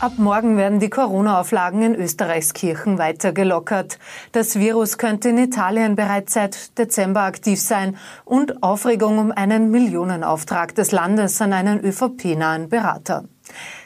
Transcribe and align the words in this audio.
Ab 0.00 0.12
morgen 0.16 0.56
werden 0.56 0.78
die 0.78 0.90
Corona-Auflagen 0.90 1.82
in 1.82 1.94
Österreichs 1.96 2.54
Kirchen 2.54 2.98
weiter 2.98 3.32
gelockert. 3.32 3.98
Das 4.30 4.56
Virus 4.56 4.96
könnte 4.96 5.30
in 5.30 5.38
Italien 5.38 5.96
bereits 5.96 6.34
seit 6.34 6.78
Dezember 6.78 7.22
aktiv 7.22 7.60
sein 7.60 7.96
und 8.24 8.62
Aufregung 8.62 9.18
um 9.18 9.32
einen 9.32 9.72
Millionenauftrag 9.72 10.72
des 10.76 10.92
Landes 10.92 11.42
an 11.42 11.52
einen 11.52 11.84
ÖVP-nahen 11.84 12.68
Berater. 12.68 13.24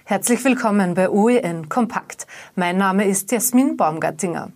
Herzlich 0.04 0.44
willkommen 0.44 0.92
bei 0.92 1.08
OEN 1.08 1.70
Kompakt. 1.70 2.26
Mein 2.56 2.76
Name 2.76 3.06
ist 3.06 3.32
Jasmin 3.32 3.78
Baumgartinger. 3.78 4.50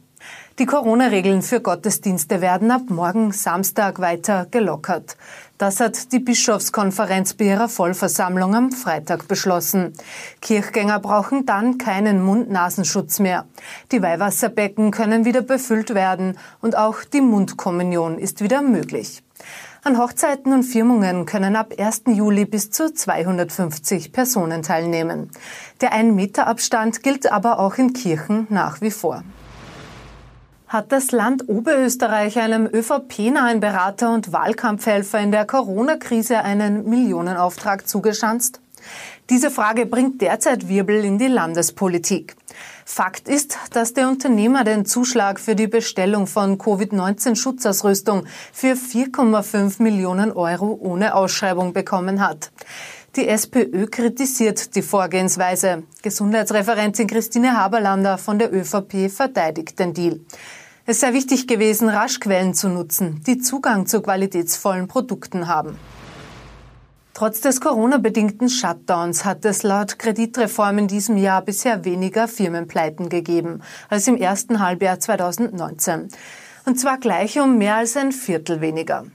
Die 0.59 0.65
Corona-Regeln 0.65 1.43
für 1.43 1.61
Gottesdienste 1.61 2.41
werden 2.41 2.71
ab 2.71 2.85
morgen 2.89 3.31
Samstag 3.31 4.01
weiter 4.01 4.47
gelockert. 4.51 5.19
Das 5.59 5.81
hat 5.81 6.13
die 6.13 6.19
Bischofskonferenz 6.19 7.35
bei 7.35 7.45
ihrer 7.45 7.69
Vollversammlung 7.69 8.55
am 8.55 8.73
Freitag 8.73 9.29
beschlossen. 9.29 9.93
Kirchgänger 10.41 10.99
brauchen 10.99 11.45
dann 11.45 11.77
keinen 11.77 12.25
Mund-Nasenschutz 12.25 13.19
mehr. 13.19 13.45
Die 13.93 14.01
Weihwasserbecken 14.01 14.93
können 14.93 15.27
wieder 15.27 15.43
befüllt 15.43 15.93
werden 15.93 16.39
und 16.63 16.75
auch 16.75 17.05
die 17.05 17.21
Mundkommunion 17.21 18.19
ist 18.19 18.41
wieder 18.41 18.63
möglich. 18.63 19.23
An 19.85 19.99
Hochzeiten 19.99 20.55
und 20.55 20.63
Firmungen 20.63 21.27
können 21.27 21.55
ab 21.55 21.75
1. 21.79 22.05
Juli 22.07 22.47
bis 22.47 22.71
zu 22.71 22.95
250 22.95 24.11
Personen 24.11 24.63
teilnehmen. 24.63 25.31
Der 25.83 25.93
Ein-Meter-Abstand 25.93 27.03
gilt 27.03 27.31
aber 27.31 27.59
auch 27.59 27.75
in 27.75 27.93
Kirchen 27.93 28.47
nach 28.49 28.81
wie 28.81 28.91
vor 28.91 29.23
hat 30.69 30.91
das 30.91 31.13
Land 31.13 31.49
Oberösterreich 31.49 32.39
einem 32.39 32.67
ÖVP-nahen 32.67 33.61
Berater 33.61 34.13
und 34.13 34.33
Wahlkampfhelfer 34.33 35.21
in 35.21 35.31
der 35.31 35.47
Corona-Krise 35.47 36.39
einen 36.39 36.89
Millionenauftrag 36.89 37.87
zugeschanzt? 37.89 38.61
Diese 39.31 39.51
Frage 39.51 39.87
bringt 39.87 40.21
derzeit 40.23 40.69
Wirbel 40.69 41.05
in 41.05 41.19
die 41.19 41.27
Landespolitik. 41.27 42.37
Fakt 42.85 43.29
ist, 43.29 43.59
dass 43.73 43.95
der 43.95 44.09
Unternehmer 44.09 44.63
den 44.63 44.87
Zuschlag 44.87 45.41
für 45.41 45.57
die 45.57 45.67
Bestellung 45.67 46.29
von 46.29 46.59
Covid-19-Schutzausrüstung 46.59 48.27
für 48.53 48.75
4,5 48.75 49.83
Millionen 49.83 50.31
Euro 50.31 50.79
ohne 50.81 51.15
Ausschreibung 51.15 51.73
bekommen 51.73 52.25
hat. 52.25 52.53
Die 53.17 53.27
SPÖ 53.27 53.87
kritisiert 53.87 54.77
die 54.77 54.83
Vorgehensweise. 54.83 55.85
Gesundheitsreferentin 56.03 57.07
Christine 57.07 57.57
Haberlander 57.57 58.19
von 58.19 58.39
der 58.39 58.55
ÖVP 58.55 59.11
verteidigt 59.11 59.79
den 59.79 59.95
Deal. 59.95 60.21
Es 60.89 61.01
sei 61.01 61.15
wichtig 61.15 61.49
gewesen, 61.49 61.89
rasch 61.89 62.21
Quellen 62.21 62.55
zu 62.55 62.69
nutzen, 62.69 63.21
die 63.27 63.39
Zugang 63.39 63.87
zu 63.87 64.01
qualitätsvollen 64.01 64.87
Produkten 64.87 65.49
haben. 65.49 65.77
Trotz 67.13 67.41
des 67.41 67.61
Corona-bedingten 67.61 68.49
Shutdowns 68.49 69.25
hat 69.25 69.45
es 69.45 69.65
laut 69.65 69.99
Kreditreform 69.99 70.79
in 70.79 70.87
diesem 70.87 71.17
Jahr 71.17 71.43
bisher 71.43 71.85
weniger 71.85 72.29
Firmenpleiten 72.29 73.09
gegeben 73.09 73.63
als 73.89 74.07
im 74.07 74.17
ersten 74.17 74.61
Halbjahr 74.61 75.01
2019. 75.01 76.09
Und 76.67 76.79
zwar 76.79 76.99
gleich 76.99 77.41
um 77.41 77.59
mehr 77.59 77.75
als 77.77 77.97
ein 77.97 78.13
Viertel 78.13 78.61
weniger. 78.61 79.07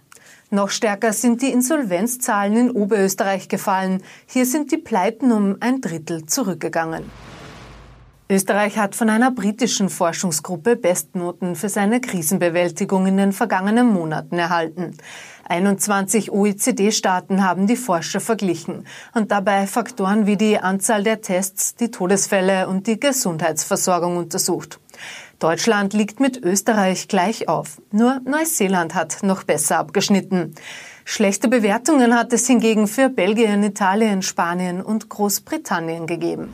Noch 0.50 0.72
stärker 0.72 1.14
sind 1.14 1.42
die 1.42 1.54
Insolvenzzahlen 1.54 2.58
in 2.58 2.72
Oberösterreich 2.72 3.48
gefallen. 3.48 4.04
Hier 4.26 4.46
sind 4.46 4.74
die 4.74 4.78
Pleiten 4.78 5.32
um 5.32 5.56
ein 5.62 5.80
Drittel 5.80 6.26
zurückgegangen. 6.26 7.06
Österreich 8.32 8.78
hat 8.78 8.96
von 8.96 9.10
einer 9.10 9.30
britischen 9.30 9.90
Forschungsgruppe 9.90 10.78
Bestnoten 10.78 11.58
für 11.58 11.68
seine 11.68 12.00
Krisenbewältigung 12.00 13.06
in 13.06 13.18
den 13.18 13.34
vergangenen 13.34 13.88
Monaten 13.88 14.40
erhalten. 14.40 14.96
21 15.50 16.32
OECD-Staaten 16.32 17.44
haben 17.44 17.68
die 17.68 17.76
Forscher 17.76 18.22
verglichen 18.22 18.88
und 19.14 19.32
dabei 19.32 19.68
Faktoren 19.68 20.28
wie 20.28 20.38
die 20.38 20.58
Anzahl 20.58 21.04
der 21.04 21.20
Tests, 21.20 21.76
die 21.76 21.92
Todesfälle 21.92 22.70
und 22.70 22.88
die 22.88 23.02
Gesundheitsversorgung 23.02 24.16
untersucht. 24.16 24.80
Deutschland 25.40 25.92
liegt 25.92 26.22
mit 26.22 26.42
Österreich 26.42 27.10
gleich 27.10 27.50
auf. 27.50 27.82
Nur 27.92 28.22
Neuseeland 28.24 28.96
hat 28.96 29.24
noch 29.24 29.44
besser 29.44 29.78
abgeschnitten. 29.78 30.56
Schlechte 31.04 31.50
Bewertungen 31.50 32.16
hat 32.18 32.32
es 32.32 32.48
hingegen 32.48 32.88
für 32.88 33.10
Belgien, 33.10 33.62
Italien, 33.64 34.22
Spanien 34.22 34.82
und 34.82 35.10
Großbritannien 35.10 36.08
gegeben. 36.08 36.54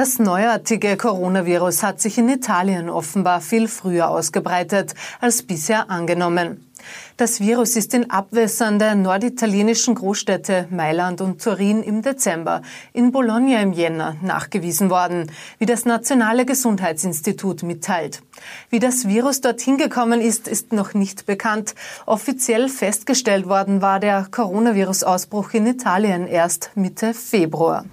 Das 0.00 0.18
neuartige 0.18 0.96
Coronavirus 0.96 1.82
hat 1.82 2.00
sich 2.00 2.16
in 2.16 2.30
Italien 2.30 2.88
offenbar 2.88 3.42
viel 3.42 3.68
früher 3.68 4.08
ausgebreitet 4.08 4.94
als 5.20 5.42
bisher 5.42 5.90
angenommen. 5.90 6.66
Das 7.18 7.38
Virus 7.38 7.76
ist 7.76 7.92
in 7.92 8.10
Abwässern 8.10 8.78
der 8.78 8.94
norditalienischen 8.94 9.94
Großstädte 9.94 10.66
Mailand 10.70 11.20
und 11.20 11.44
Turin 11.44 11.82
im 11.82 12.00
Dezember, 12.00 12.62
in 12.94 13.12
Bologna 13.12 13.60
im 13.60 13.74
Jänner 13.74 14.16
nachgewiesen 14.22 14.88
worden, 14.88 15.30
wie 15.58 15.66
das 15.66 15.84
Nationale 15.84 16.46
Gesundheitsinstitut 16.46 17.62
mitteilt. 17.62 18.22
Wie 18.70 18.78
das 18.78 19.06
Virus 19.06 19.42
dorthin 19.42 19.76
gekommen 19.76 20.22
ist, 20.22 20.48
ist 20.48 20.72
noch 20.72 20.94
nicht 20.94 21.26
bekannt. 21.26 21.74
Offiziell 22.06 22.70
festgestellt 22.70 23.46
worden 23.46 23.82
war 23.82 24.00
der 24.00 24.28
Coronavirus-Ausbruch 24.30 25.52
in 25.52 25.66
Italien 25.66 26.26
erst 26.26 26.70
Mitte 26.74 27.12
Februar. 27.12 27.84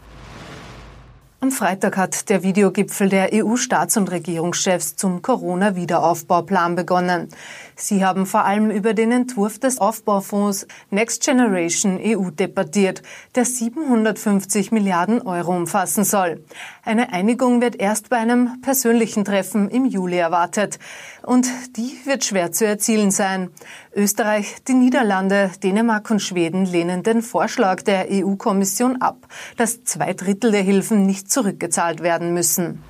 Am 1.39 1.51
Freitag 1.51 1.97
hat 1.97 2.29
der 2.29 2.41
Videogipfel 2.41 3.09
der 3.09 3.31
EU-Staats- 3.31 3.95
und 3.95 4.09
Regierungschefs 4.09 4.95
zum 4.95 5.21
Corona-Wiederaufbauplan 5.21 6.73
begonnen. 6.75 7.29
Sie 7.75 8.03
haben 8.03 8.25
vor 8.25 8.43
allem 8.43 8.71
über 8.71 8.95
den 8.95 9.11
Entwurf 9.11 9.59
des 9.59 9.77
Aufbaufonds 9.77 10.65
Next 10.89 11.23
Generation 11.23 11.99
EU 12.03 12.31
debattiert, 12.31 13.03
der 13.35 13.45
750 13.45 14.71
Milliarden 14.71 15.21
Euro 15.21 15.55
umfassen 15.55 16.03
soll. 16.05 16.43
Eine 16.83 17.13
Einigung 17.13 17.61
wird 17.61 17.75
erst 17.75 18.09
bei 18.09 18.17
einem 18.17 18.59
persönlichen 18.61 19.23
Treffen 19.23 19.69
im 19.69 19.85
Juli 19.85 20.17
erwartet. 20.17 20.79
Und 21.21 21.47
die 21.75 21.99
wird 22.05 22.25
schwer 22.25 22.51
zu 22.51 22.65
erzielen 22.65 23.11
sein. 23.11 23.51
Österreich, 23.93 24.55
die 24.67 24.73
Niederlande, 24.73 25.51
Dänemark 25.61 26.09
und 26.09 26.21
Schweden 26.21 26.65
lehnen 26.65 27.03
den 27.03 27.21
Vorschlag 27.21 27.81
der 27.81 28.07
EU-Kommission 28.09 29.01
ab, 29.01 29.27
dass 29.57 29.83
zwei 29.83 30.13
Drittel 30.13 30.51
der 30.51 30.61
Hilfen 30.61 31.05
nicht 31.05 31.26
zurückgezahlt 31.27 32.01
werden 32.01 32.33
müssen. 32.33 32.83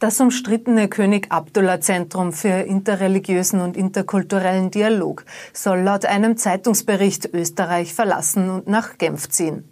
Das 0.00 0.20
umstrittene 0.20 0.88
König 0.88 1.28
Abdullah 1.30 1.80
Zentrum 1.80 2.32
für 2.32 2.48
interreligiösen 2.48 3.60
und 3.60 3.76
interkulturellen 3.76 4.70
Dialog 4.70 5.24
soll 5.54 5.78
laut 5.78 6.04
einem 6.04 6.36
Zeitungsbericht 6.36 7.32
Österreich 7.32 7.94
verlassen 7.94 8.50
und 8.50 8.66
nach 8.68 8.98
Genf 8.98 9.30
ziehen. 9.30 9.64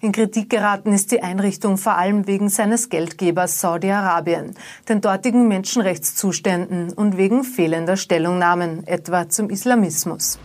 In 0.00 0.12
Kritik 0.12 0.50
geraten 0.50 0.92
ist 0.92 1.10
die 1.10 1.22
Einrichtung 1.22 1.78
vor 1.78 1.96
allem 1.96 2.26
wegen 2.26 2.48
seines 2.48 2.90
Geldgebers 2.90 3.60
Saudi-Arabien, 3.60 4.54
den 4.88 5.00
dortigen 5.00 5.48
Menschenrechtszuständen 5.48 6.92
und 6.92 7.16
wegen 7.16 7.42
fehlender 7.42 7.96
Stellungnahmen, 7.96 8.86
etwa 8.86 9.28
zum 9.28 9.48
Islamismus. 9.48 10.38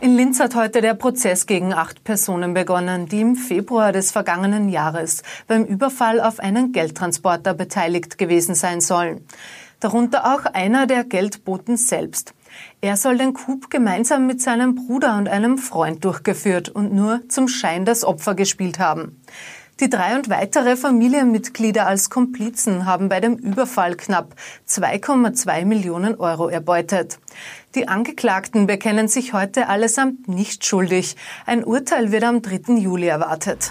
In 0.00 0.14
Linz 0.14 0.38
hat 0.38 0.54
heute 0.54 0.80
der 0.80 0.94
Prozess 0.94 1.46
gegen 1.46 1.72
acht 1.72 2.04
Personen 2.04 2.54
begonnen, 2.54 3.06
die 3.06 3.20
im 3.20 3.34
Februar 3.34 3.90
des 3.90 4.12
vergangenen 4.12 4.68
Jahres 4.68 5.24
beim 5.48 5.64
Überfall 5.64 6.20
auf 6.20 6.38
einen 6.38 6.70
Geldtransporter 6.70 7.52
beteiligt 7.52 8.16
gewesen 8.16 8.54
sein 8.54 8.80
sollen. 8.80 9.26
Darunter 9.80 10.32
auch 10.32 10.44
einer 10.44 10.86
der 10.86 11.02
Geldboten 11.02 11.76
selbst. 11.76 12.32
Er 12.80 12.96
soll 12.96 13.18
den 13.18 13.34
Coup 13.34 13.70
gemeinsam 13.70 14.28
mit 14.28 14.40
seinem 14.40 14.76
Bruder 14.76 15.16
und 15.16 15.28
einem 15.28 15.58
Freund 15.58 16.04
durchgeführt 16.04 16.68
und 16.68 16.92
nur 16.92 17.28
zum 17.28 17.48
Schein 17.48 17.84
das 17.84 18.04
Opfer 18.04 18.36
gespielt 18.36 18.78
haben. 18.78 19.20
Die 19.80 19.88
drei 19.88 20.16
und 20.16 20.28
weitere 20.28 20.74
Familienmitglieder 20.74 21.86
als 21.86 22.10
Komplizen 22.10 22.84
haben 22.84 23.08
bei 23.08 23.20
dem 23.20 23.36
Überfall 23.36 23.94
knapp 23.94 24.34
2,2 24.68 25.64
Millionen 25.64 26.16
Euro 26.16 26.48
erbeutet. 26.48 27.20
Die 27.76 27.86
Angeklagten 27.86 28.66
bekennen 28.66 29.06
sich 29.06 29.34
heute 29.34 29.68
allesamt 29.68 30.26
nicht 30.26 30.64
schuldig. 30.64 31.14
Ein 31.46 31.62
Urteil 31.62 32.10
wird 32.10 32.24
am 32.24 32.42
3. 32.42 32.74
Juli 32.74 33.06
erwartet. 33.06 33.70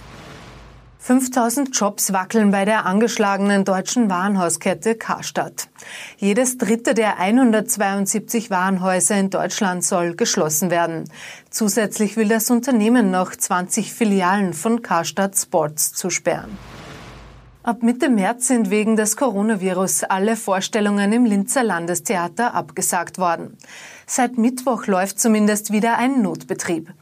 5000 1.00 1.78
Jobs 1.78 2.12
wackeln 2.12 2.52
bei 2.52 2.66
der 2.66 2.86
angeschlagenen 2.86 3.64
deutschen 3.64 4.10
Warenhauskette 4.10 4.96
Karstadt. 4.96 5.70
Jedes 6.18 6.58
dritte 6.58 6.94
der 6.94 7.20
172 7.20 8.50
Warenhäuser 8.50 9.18
in 9.18 9.30
Deutschland 9.30 9.86
soll 9.86 10.16
geschlossen 10.16 10.70
werden. 10.70 11.10
Zusätzlich 11.50 12.18
will 12.18 12.28
das 12.28 12.50
Unternehmen 12.50 13.10
noch 13.12 13.36
20 13.36 13.94
Filialen 13.94 14.54
von 14.54 14.82
Karstadt 14.82 15.38
Sports 15.38 15.94
zusperren. 15.94 16.58
Ab 17.64 17.84
Mitte 17.84 18.10
März 18.10 18.48
sind 18.48 18.70
wegen 18.70 18.96
des 18.96 19.18
Coronavirus 19.18 20.06
alle 20.06 20.38
Vorstellungen 20.38 21.12
im 21.12 21.26
Linzer 21.26 21.64
Landestheater 21.64 22.54
abgesagt 22.54 23.18
worden. 23.18 23.58
Seit 24.06 24.38
Mittwoch 24.38 24.88
läuft 24.88 25.20
zumindest 25.20 25.74
wieder 25.74 25.98
ein 25.98 26.22
Notbetrieb. 26.22 26.94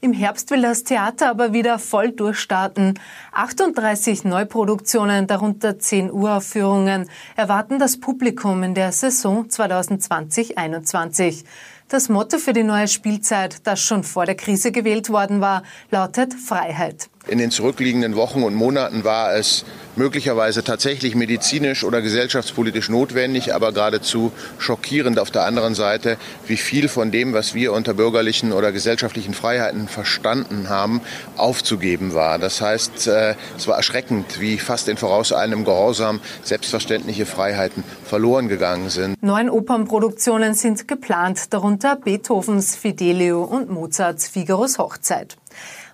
Im 0.00 0.12
Herbst 0.12 0.50
will 0.50 0.62
das 0.62 0.82
Theater 0.84 1.30
aber 1.30 1.52
wieder 1.52 1.78
voll 1.78 2.10
durchstarten. 2.10 2.98
38 3.32 4.24
Neuproduktionen, 4.24 5.26
darunter 5.26 5.78
10 5.78 6.10
Uraufführungen, 6.10 7.08
erwarten 7.36 7.78
das 7.78 8.00
Publikum 8.00 8.62
in 8.64 8.74
der 8.74 8.90
Saison 8.92 9.46
2020-21. 9.46 11.44
Das 11.92 12.08
Motto 12.08 12.38
für 12.38 12.54
die 12.54 12.62
neue 12.62 12.88
Spielzeit, 12.88 13.66
das 13.66 13.82
schon 13.82 14.02
vor 14.02 14.24
der 14.24 14.34
Krise 14.34 14.72
gewählt 14.72 15.10
worden 15.10 15.42
war, 15.42 15.62
lautet 15.90 16.32
Freiheit. 16.32 17.10
In 17.28 17.38
den 17.38 17.52
zurückliegenden 17.52 18.16
Wochen 18.16 18.42
und 18.42 18.54
Monaten 18.54 19.04
war 19.04 19.32
es 19.32 19.64
möglicherweise 19.94 20.64
tatsächlich 20.64 21.14
medizinisch 21.14 21.84
oder 21.84 22.02
gesellschaftspolitisch 22.02 22.88
notwendig, 22.88 23.54
aber 23.54 23.70
geradezu 23.70 24.32
schockierend 24.58 25.20
auf 25.20 25.30
der 25.30 25.44
anderen 25.44 25.76
Seite, 25.76 26.16
wie 26.48 26.56
viel 26.56 26.88
von 26.88 27.12
dem, 27.12 27.32
was 27.32 27.54
wir 27.54 27.74
unter 27.74 27.94
bürgerlichen 27.94 28.52
oder 28.52 28.72
gesellschaftlichen 28.72 29.34
Freiheiten 29.34 29.86
verstanden 29.86 30.68
haben, 30.68 31.00
aufzugeben 31.36 32.12
war. 32.12 32.40
Das 32.40 32.60
heißt, 32.60 33.06
äh, 33.06 33.36
es 33.56 33.68
war 33.68 33.76
erschreckend, 33.76 34.40
wie 34.40 34.58
fast 34.58 34.88
in 34.88 34.96
vorauseilendem 34.96 35.64
Gehorsam 35.64 36.20
selbstverständliche 36.42 37.26
Freiheiten 37.26 37.84
verloren 38.04 38.48
gegangen 38.48 38.90
sind. 38.90 39.22
Neun 39.22 39.48
Opernproduktionen 39.48 40.54
sind 40.54 40.88
geplant, 40.88 41.52
darunter 41.82 41.96
Beethovens 41.96 42.76
Fidelio 42.76 43.42
und 43.42 43.70
Mozarts 43.70 44.28
Figaros 44.28 44.78
Hochzeit. 44.78 45.36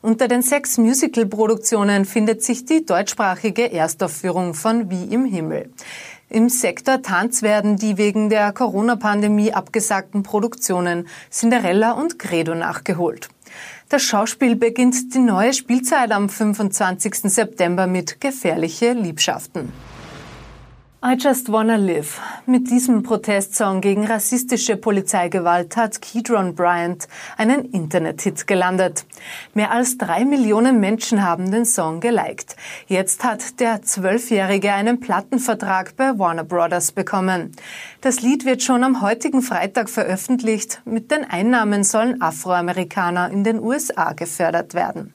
Unter 0.02 0.29
den 0.29 0.43
sechs 0.43 0.76
Musical-Produktionen 0.79 2.05
findet 2.05 2.43
sich 2.43 2.64
die 2.64 2.85
deutschsprachige 2.85 3.73
Erstaufführung 3.73 4.55
von 4.55 4.90
Wie 4.90 5.05
im 5.05 5.25
Himmel. 5.25 5.70
Im 6.29 6.50
Sektor 6.50 7.00
Tanz 7.00 7.43
werden 7.43 7.76
die 7.76 7.96
wegen 7.96 8.29
der 8.29 8.52
Corona-Pandemie 8.52 9.52
abgesagten 9.52 10.23
Produktionen 10.23 11.08
Cinderella 11.31 11.93
und 11.93 12.19
Credo 12.19 12.55
nachgeholt. 12.55 13.29
Das 13.88 14.02
Schauspiel 14.02 14.56
beginnt 14.56 15.14
die 15.14 15.20
neue 15.20 15.55
Spielzeit 15.55 16.12
am 16.12 16.29
25. 16.29 17.14
September 17.25 17.87
mit 17.87 18.20
Gefährliche 18.20 18.93
Liebschaften. 18.93 19.73
I 21.10 21.16
Just 21.16 21.50
Wanna 21.50 21.76
Live. 21.76 22.20
Mit 22.44 22.69
diesem 22.69 23.02
Protestsong 23.02 23.81
gegen 23.81 24.05
rassistische 24.06 24.76
Polizeigewalt 24.76 25.75
hat 25.75 26.02
Kedron 26.02 26.55
Bryant 26.55 27.08
einen 27.38 27.64
Internethit 27.64 28.46
gelandet. 28.46 29.06
Mehr 29.55 29.70
als 29.70 29.96
drei 29.96 30.26
Millionen 30.26 30.81
Menschen 30.81 31.25
haben 31.25 31.50
den 31.50 31.64
Song 31.64 32.00
geliked. 32.00 32.56
Jetzt 32.88 33.25
hat 33.25 33.58
der 33.58 33.81
Zwölfjährige 33.81 34.70
einen 34.70 35.00
Plattenvertrag 35.00 35.96
bei 35.96 36.19
Warner 36.19 36.44
Brothers 36.44 36.93
bekommen. 36.93 37.52
Das 38.02 38.20
Lied 38.20 38.44
wird 38.44 38.62
schon 38.62 38.84
am 38.84 39.00
heutigen 39.00 39.40
Freitag 39.40 39.88
veröffentlicht. 39.88 40.82
Mit 40.84 41.10
den 41.10 41.25
Einnahmen 41.25 41.84
sollen 41.84 42.20
Afroamerikaner 42.20 43.31
in 43.31 43.44
den 43.44 43.60
USA 43.60 44.12
gefördert 44.12 44.75
werden. 44.75 45.14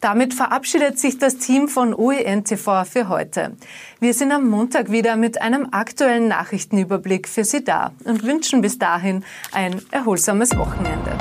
Damit 0.00 0.32
verabschiedet 0.32 0.98
sich 0.98 1.18
das 1.18 1.38
Team 1.38 1.66
von 1.68 1.92
OEN 1.92 2.44
TV 2.44 2.84
für 2.84 3.08
heute. 3.08 3.56
Wir 3.98 4.14
sind 4.14 4.30
am 4.30 4.48
Montag 4.48 4.92
wieder 4.92 5.16
mit 5.16 5.40
einem 5.42 5.68
aktuellen 5.72 6.28
Nachrichtenüberblick 6.28 7.28
für 7.28 7.44
Sie 7.44 7.64
da 7.64 7.92
und 8.04 8.22
wünschen 8.22 8.60
bis 8.60 8.78
dahin 8.78 9.24
ein 9.52 9.82
erholsames 9.90 10.56
Wochenende. 10.56 11.18